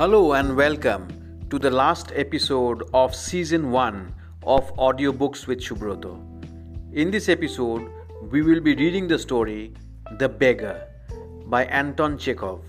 [0.00, 1.06] Hello and welcome
[1.50, 4.14] to the last episode of season 1
[4.44, 6.12] of Audiobooks with Subrata.
[6.94, 7.86] In this episode,
[8.30, 9.74] we will be reading the story
[10.18, 10.88] The Beggar
[11.44, 12.62] by Anton Chekhov.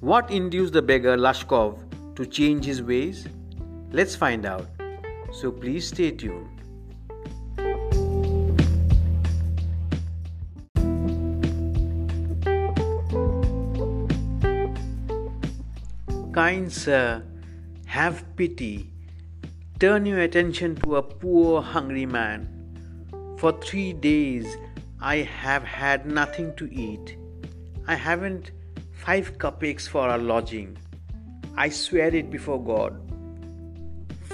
[0.00, 3.28] What induced the beggar Lashkov to change his ways?
[3.92, 4.66] Let's find out.
[5.34, 6.55] So please stay tuned.
[16.46, 18.92] Kind sir, uh, have pity.
[19.80, 22.44] Turn your attention to a poor, hungry man.
[23.36, 24.56] For three days
[25.00, 27.16] I have had nothing to eat.
[27.88, 28.52] I haven't
[28.92, 30.78] five kopecks for a lodging.
[31.56, 32.94] I swear it before God.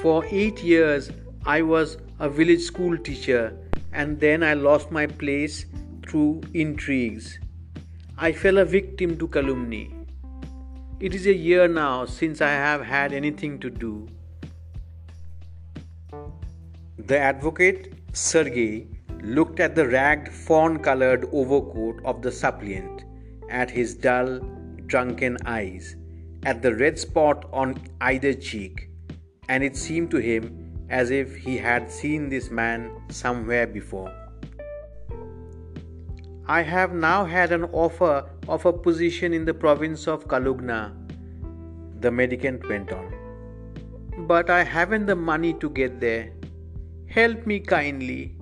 [0.03, 1.11] For eight years
[1.47, 3.57] I was a village school teacher
[3.95, 5.65] and then I lost my place
[6.07, 7.39] through intrigues.
[8.19, 10.02] I fell a victim to calumny.
[11.07, 14.07] It is a year now since I have had anything to do.
[16.97, 18.87] The advocate, Sergei,
[19.21, 23.03] looked at the ragged fawn colored overcoat of the suppliant,
[23.51, 24.39] at his dull,
[24.87, 25.97] drunken eyes,
[26.45, 28.89] at the red spot on either cheek,
[29.49, 34.22] and it seemed to him as if he had seen this man somewhere before.
[36.47, 40.93] I have now had an offer of a position in the province of Kaluga,
[42.01, 43.15] the mendicant went on.
[44.27, 46.33] But I haven't the money to get there.
[47.07, 48.35] Help me kindly.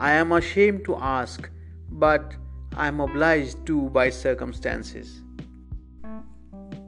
[0.00, 1.48] I am ashamed to ask,
[1.90, 2.34] but
[2.76, 5.22] I am obliged to by circumstances.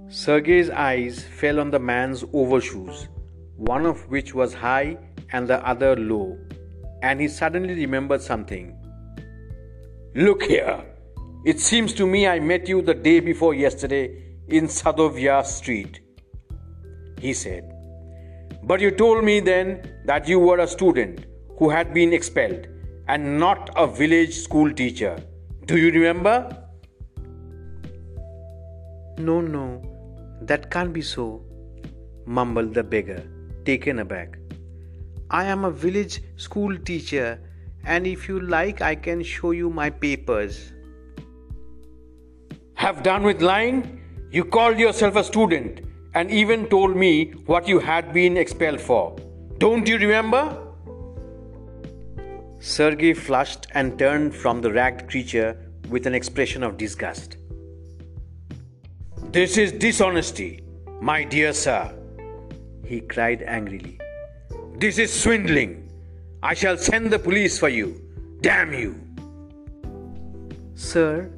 [0.08, 3.08] Sergei's eyes fell on the man's overshoes,
[3.56, 4.98] one of which was high
[5.32, 6.36] and the other low,
[7.02, 8.76] and he suddenly remembered something.
[10.14, 10.84] Look here.
[11.44, 16.00] It seems to me I met you the day before yesterday in Sadovaya Street.
[17.20, 17.72] He said,
[18.64, 21.26] But you told me then that you were a student
[21.58, 22.66] who had been expelled
[23.06, 25.16] and not a village school teacher.
[25.66, 26.56] Do you remember?
[29.16, 29.80] No, no,
[30.42, 31.44] that can't be so,
[32.26, 33.22] mumbled the beggar,
[33.64, 34.38] taken aback.
[35.30, 37.38] I am a village school teacher,
[37.84, 40.72] and if you like, I can show you my papers.
[42.74, 44.00] Have done with lying?
[44.30, 45.80] You called yourself a student
[46.14, 49.16] and even told me what you had been expelled for.
[49.58, 50.56] Don't you remember?
[52.58, 55.56] Sergei flushed and turned from the ragged creature
[55.88, 57.36] with an expression of disgust.
[59.32, 60.62] This is dishonesty,
[61.00, 61.94] my dear sir,
[62.84, 63.98] he cried angrily.
[64.76, 65.89] This is swindling.
[66.42, 68.00] I shall send the police for you.
[68.40, 68.98] Damn you.
[70.74, 71.30] Sir,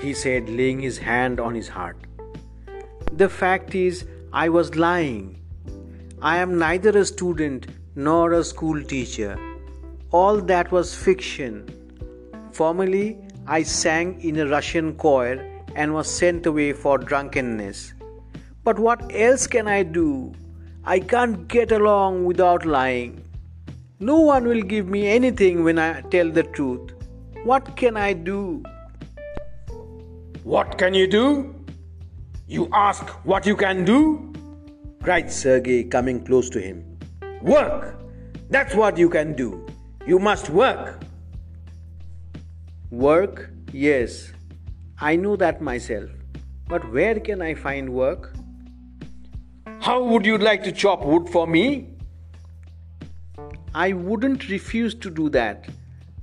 [0.00, 1.98] he said, laying his hand on his heart,
[3.12, 5.42] the fact is, I was lying.
[6.22, 9.38] I am neither a student nor a school teacher.
[10.10, 11.68] All that was fiction.
[12.52, 17.92] Formerly, I sang in a Russian choir and was sent away for drunkenness.
[18.62, 20.32] But what else can I do?
[20.84, 23.23] I can't get along without lying.
[24.00, 26.90] No one will give me anything when I tell the truth.
[27.44, 28.64] What can I do?
[30.42, 31.54] What can you do?
[32.48, 34.32] You ask what you can do?
[35.00, 36.98] cried Sergei, coming close to him.
[37.40, 38.00] Work!
[38.50, 39.64] That's what you can do.
[40.06, 41.00] You must work.
[42.90, 43.50] Work?
[43.72, 44.32] Yes.
[45.00, 46.10] I know that myself.
[46.66, 48.34] But where can I find work?
[49.80, 51.93] How would you like to chop wood for me?
[53.74, 55.68] I wouldn't refuse to do that.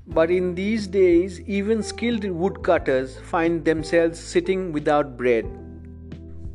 [0.07, 5.45] But in these days, even skilled woodcutters find themselves sitting without bread.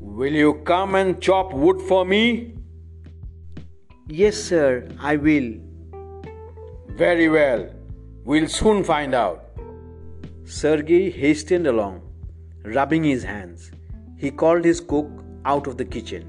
[0.00, 2.54] Will you come and chop wood for me?
[4.08, 5.54] Yes, sir, I will.
[6.88, 7.68] Very well.
[8.24, 9.44] We'll soon find out.
[10.44, 12.00] Sergei hastened along,
[12.64, 13.70] rubbing his hands.
[14.16, 15.10] He called his cook
[15.44, 16.24] out of the kitchen.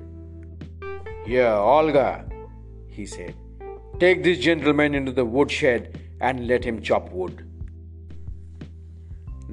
[1.26, 2.26] Here, Olga,
[2.88, 3.36] he said,
[4.00, 7.44] take this gentleman into the woodshed and let him chop wood.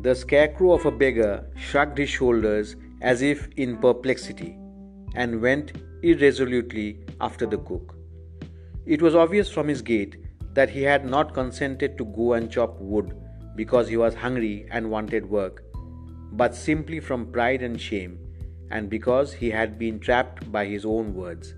[0.03, 4.57] The scarecrow of a beggar shrugged his shoulders as if in perplexity,
[5.15, 7.95] and went irresolutely after the cook.
[8.87, 10.17] It was obvious from his gait
[10.53, 13.17] that he had not consented to go and chop wood
[13.57, 15.65] because he was hungry and wanted work,
[16.33, 18.19] but simply from pride and shame,
[18.71, 21.55] and because he had been trapped by his own words.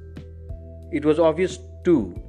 [0.93, 2.23] It was obvious, too,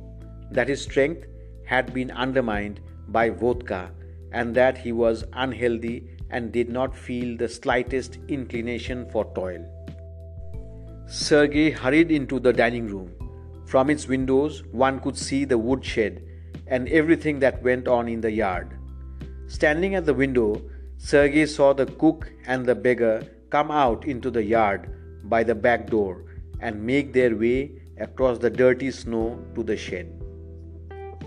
[0.51, 1.25] that his strength
[1.65, 2.79] had been undermined
[3.09, 3.91] by vodka
[4.31, 9.65] and that he was unhealthy and did not feel the slightest inclination for toil.
[11.07, 13.11] Sergei hurried into the dining room.
[13.65, 16.21] From its windows, one could see the woodshed
[16.67, 18.77] and everything that went on in the yard.
[19.47, 20.61] Standing at the window,
[20.97, 24.89] Sergei saw the cook and the beggar come out into the yard
[25.29, 26.25] by the back door
[26.59, 30.11] and make their way across the dirty snow to the shed.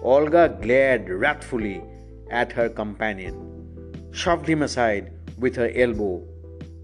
[0.02, 1.82] Olga glared wrathfully
[2.30, 3.34] at her companion,
[4.12, 6.26] shoved him aside with her elbow,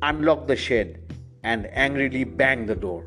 [0.03, 1.01] unlocked the shed,
[1.43, 3.05] and angrily banged the door.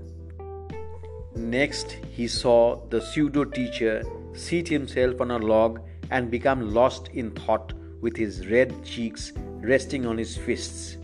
[1.36, 4.04] Next, he saw the pseudo teacher
[4.34, 10.06] seat himself on a log and become lost in thought with his red cheeks resting
[10.06, 10.98] on his fists.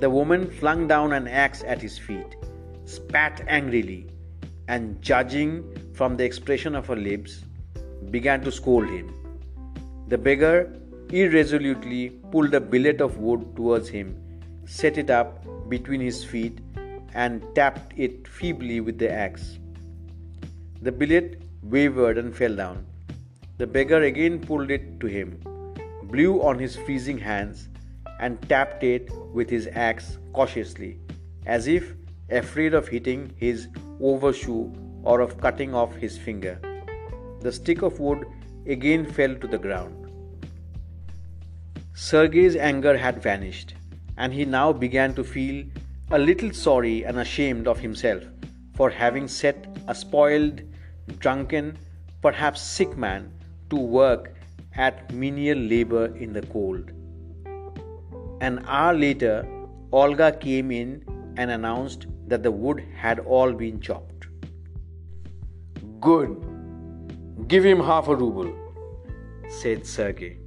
[0.00, 2.36] The woman flung down an axe at his feet,
[2.84, 4.08] spat angrily,
[4.68, 5.64] and judging
[5.94, 7.44] from the expression of her lips,
[8.10, 9.12] began to scold him.
[10.08, 10.76] The beggar
[11.10, 14.16] irresolutely pulled a billet of wood towards him,
[14.66, 16.58] set it up between his feet,
[17.14, 19.58] and tapped it feebly with the axe.
[20.80, 22.86] The billet wavered and fell down.
[23.58, 25.38] The beggar again pulled it to him,
[26.04, 27.68] blew on his freezing hands,
[28.18, 30.98] and tapped it with his axe cautiously,
[31.46, 31.94] as if
[32.30, 33.68] afraid of hitting his
[34.00, 34.72] overshoe
[35.02, 36.58] or of cutting off his finger.
[37.42, 38.24] The stick of wood
[38.66, 40.10] again fell to the ground.
[41.94, 43.74] Sergei's anger had vanished,
[44.16, 45.64] and he now began to feel
[46.10, 48.22] a little sorry and ashamed of himself
[48.76, 50.62] for having set a spoiled,
[51.18, 51.76] drunken,
[52.20, 53.32] perhaps sick man
[53.70, 54.34] to work
[54.76, 56.92] at menial labor in the cold.
[58.40, 59.46] An hour later,
[59.90, 61.04] Olga came in
[61.36, 64.26] and announced that the wood had all been chopped.
[66.00, 66.51] Good.
[67.48, 68.52] Give him half a ruble,
[69.48, 70.38] said Sergei.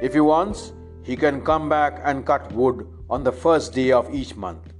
[0.00, 0.72] If he wants,
[1.02, 4.72] he can come back and cut wood on the first day of each month.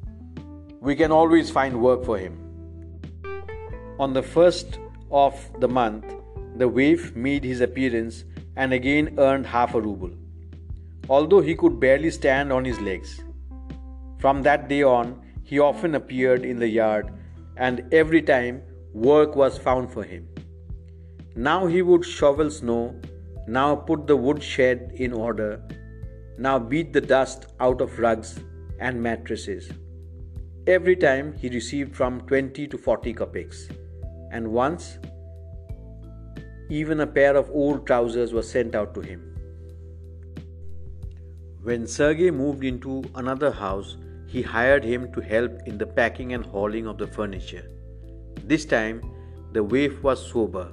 [0.81, 2.39] We can always find work for him.
[3.99, 4.79] On the first
[5.11, 6.05] of the month,
[6.57, 8.25] the waif made his appearance
[8.57, 10.13] and again earned half a ruble,
[11.09, 13.21] although he could barely stand on his legs.
[14.19, 17.13] From that day on, he often appeared in the yard,
[17.57, 18.63] and every time
[18.93, 20.27] work was found for him.
[21.37, 22.99] Now he would shovel snow,
[23.47, 25.63] now put the wood shed in order,
[26.39, 28.41] now beat the dust out of rugs
[28.81, 29.69] and mattresses.
[30.67, 33.71] Every time he received from 20 to 40 kopecks,
[34.33, 34.99] and once
[36.71, 39.21] even a pair of old trousers was sent out to him.
[41.63, 46.47] When Sergei moved into another house, he hired him to help in the packing and
[46.47, 47.71] hauling of the furniture.
[48.43, 49.03] This time,
[49.53, 50.73] the waif was sober,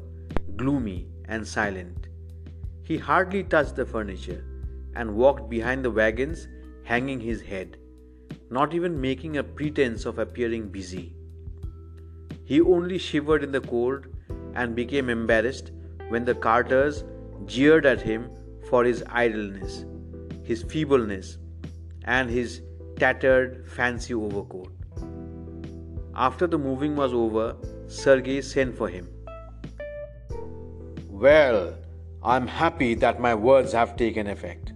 [0.55, 2.07] gloomy, and silent.
[2.83, 4.43] He hardly touched the furniture
[4.95, 6.47] and walked behind the wagons,
[6.83, 7.77] hanging his head,
[8.49, 11.15] not even making a pretense of appearing busy.
[12.45, 14.07] He only shivered in the cold
[14.53, 15.71] and became embarrassed
[16.09, 17.03] when the carters
[17.45, 18.29] jeered at him
[18.69, 19.85] for his idleness,
[20.43, 21.37] his feebleness,
[22.03, 22.61] and his
[22.97, 24.71] tattered fancy overcoat.
[26.15, 27.55] After the moving was over,
[27.87, 29.12] Sergei sent for him.
[31.23, 31.75] Well,
[32.21, 34.73] I'm happy that my words have taken effect,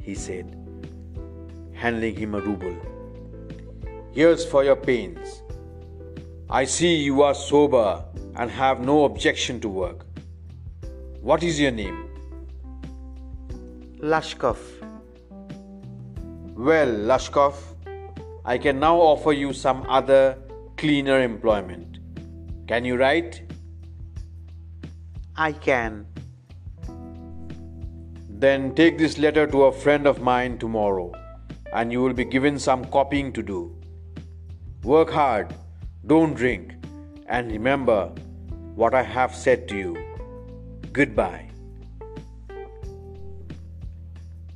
[0.00, 0.56] he said,
[1.74, 2.74] handing him a ruble.
[4.10, 5.42] Here's for your pains.
[6.48, 8.02] I see you are sober
[8.36, 10.06] and have no objection to work.
[11.20, 12.08] What is your name?
[13.98, 14.56] Lashkov.
[16.56, 17.54] Well, Lashkov,
[18.46, 20.38] I can now offer you some other
[20.78, 21.98] cleaner employment.
[22.66, 23.45] Can you write?
[25.38, 26.06] I can.
[28.28, 31.12] Then take this letter to a friend of mine tomorrow,
[31.72, 33.76] and you will be given some copying to do.
[34.82, 35.54] Work hard,
[36.06, 36.74] don't drink,
[37.26, 38.12] and remember
[38.74, 39.96] what I have said to you.
[40.92, 41.50] Goodbye.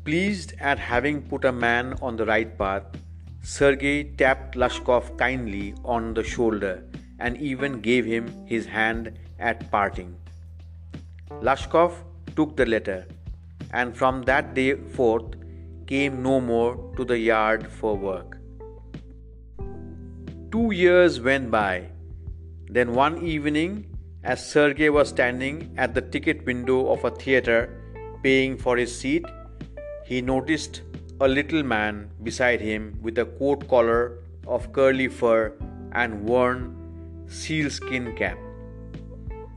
[0.04, 2.84] Pleased at having put a man on the right path,
[3.42, 6.84] Sergei tapped Lashkov kindly on the shoulder
[7.18, 10.16] and even gave him his hand at parting.
[11.42, 11.94] Lashkov
[12.36, 13.06] took the letter
[13.72, 15.34] and from that day forth
[15.86, 18.36] came no more to the yard for work.
[20.52, 21.86] Two years went by.
[22.68, 23.86] Then one evening,
[24.22, 27.80] as Sergei was standing at the ticket window of a theater
[28.22, 29.24] paying for his seat,
[30.04, 30.82] he noticed
[31.20, 35.52] a little man beside him with a coat collar of curly fur
[35.92, 36.76] and worn
[37.28, 38.38] sealskin cap.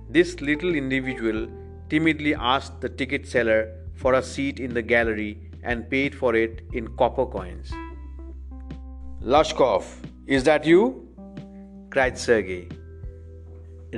[0.09, 1.47] This little individual
[1.93, 3.59] timidly asked the ticket seller
[3.93, 5.31] for a seat in the gallery
[5.61, 7.71] and paid for it in copper coins.
[9.21, 9.83] Lashkov,
[10.25, 11.07] is that you?
[11.91, 12.67] cried Sergei,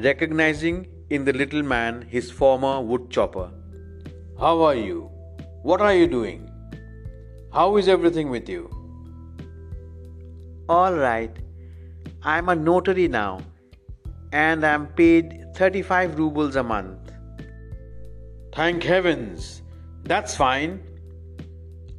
[0.07, 3.49] recognizing in the little man his former wood chopper.
[4.37, 5.09] How are you?
[5.63, 6.51] What are you doing?
[7.53, 8.63] How is everything with you?
[10.67, 11.43] All right.
[12.23, 13.39] I'm a notary now
[14.33, 17.14] and I'm paid 35 rubles a month.
[18.55, 19.63] Thank heavens!
[20.03, 20.81] That's fine.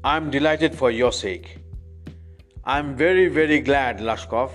[0.02, 1.58] I'm delighted for your sake.
[2.64, 4.52] I'm very, very glad, Lashkov.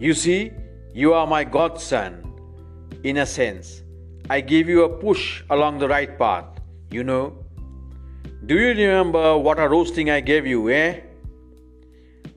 [0.00, 0.50] You see,
[0.92, 2.24] you are my godson,
[3.04, 3.84] in a sense.
[4.28, 6.58] I gave you a push along the right path,
[6.90, 7.38] you know.
[8.46, 11.02] Do you remember what a roasting I gave you, eh?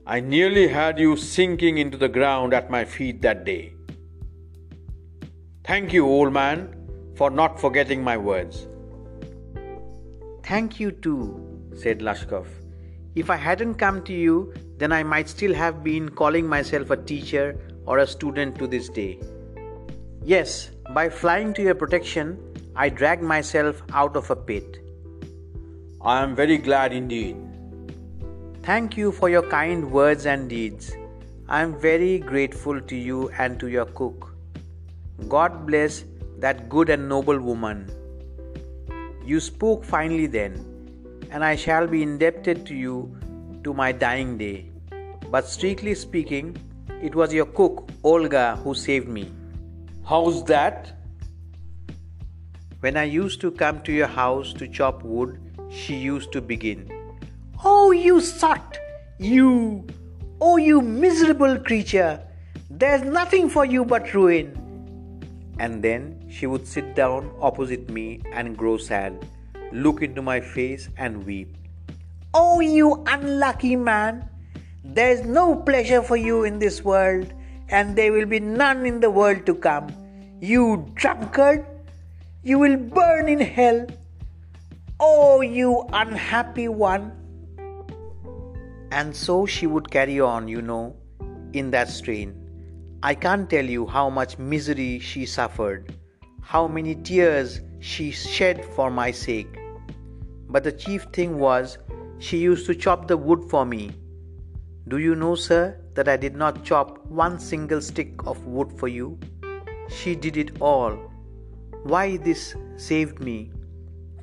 [0.06, 3.74] I nearly had you sinking into the ground at my feet that day.
[5.64, 6.77] Thank you, old man,
[7.18, 8.66] for not forgetting my words.
[10.44, 11.22] Thank you too,
[11.76, 12.46] said Lashkov.
[13.16, 16.96] If I hadn't come to you, then I might still have been calling myself a
[16.96, 19.18] teacher or a student to this day.
[20.22, 22.38] Yes, by flying to your protection,
[22.76, 24.78] I dragged myself out of a pit.
[26.00, 27.36] I am very glad indeed.
[28.62, 30.92] Thank you for your kind words and deeds.
[31.48, 34.32] I am very grateful to you and to your cook.
[35.28, 36.04] God bless
[36.38, 37.90] that good and noble woman.
[39.24, 40.52] You spoke finely then,
[41.30, 43.16] and I shall be indebted to you
[43.64, 44.70] to my dying day.
[45.30, 46.56] But strictly speaking,
[47.02, 49.30] it was your cook, Olga, who saved me.
[50.06, 50.92] How's that?
[52.80, 55.40] When I used to come to your house to chop wood,
[55.70, 56.90] she used to begin,
[57.64, 58.78] Oh, you sot!
[59.18, 59.84] You!
[60.40, 62.22] Oh, you miserable creature!
[62.70, 64.67] There's nothing for you but ruin!
[65.58, 69.26] And then she would sit down opposite me and grow sad,
[69.72, 71.56] look into my face and weep.
[72.32, 74.28] Oh, you unlucky man!
[74.84, 77.32] There is no pleasure for you in this world,
[77.68, 79.88] and there will be none in the world to come.
[80.40, 81.66] You drunkard!
[82.42, 83.86] You will burn in hell.
[85.00, 87.12] Oh, you unhappy one!
[88.90, 90.96] And so she would carry on, you know,
[91.52, 92.47] in that strain.
[93.00, 95.94] I can't tell you how much misery she suffered,
[96.40, 99.56] how many tears she shed for my sake.
[100.48, 101.78] But the chief thing was,
[102.18, 103.92] she used to chop the wood for me.
[104.88, 108.88] Do you know, sir, that I did not chop one single stick of wood for
[108.88, 109.16] you?
[109.88, 110.98] She did it all.
[111.84, 113.52] Why this saved me?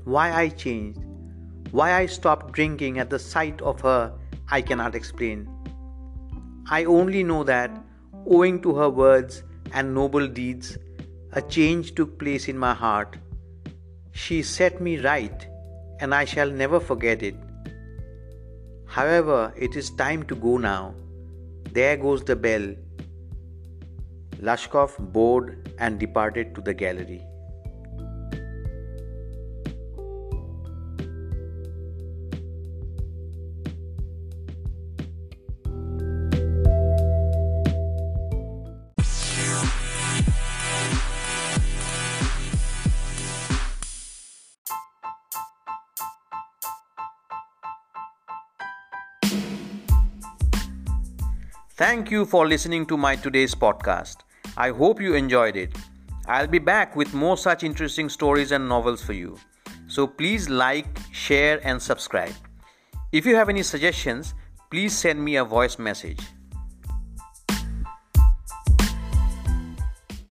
[0.04, 1.00] Why I changed?
[1.72, 4.12] Why I stopped drinking at the sight of her,
[4.52, 5.48] I cannot explain.
[6.70, 7.72] I only know that
[8.28, 10.78] owing to her words and noble deeds,
[11.34, 13.18] a change took place in my heart.
[14.12, 15.48] She set me right,
[16.00, 17.36] and I shall never forget it.
[18.86, 20.96] However, it is time to go now.
[21.72, 22.74] There goes the bell.
[24.40, 27.26] Lashkov bowed and departed to the gallery.
[51.78, 54.20] Thank you for listening to my today's podcast.
[54.56, 55.76] I hope you enjoyed it.
[56.26, 59.38] I'll be back with more such interesting stories and novels for you.
[59.88, 62.32] So please like, share, and subscribe.
[63.12, 64.36] If you have any suggestions,
[64.72, 66.22] please send me a voice message.